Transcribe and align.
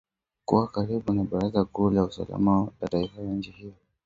kuwa 0.45 0.65
karibu 0.73 1.13
na 1.13 1.23
baraza 1.23 1.65
kuu 1.65 1.89
la 1.89 2.03
usalama 2.03 2.71
la 2.81 2.87
taifa 2.87 3.21
la 3.21 3.31
nchi 3.33 3.51
hiyo 3.51 3.73